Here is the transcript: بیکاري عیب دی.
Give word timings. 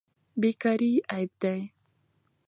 بیکاري 0.41 0.91
عیب 1.11 1.31
دی. 1.41 1.59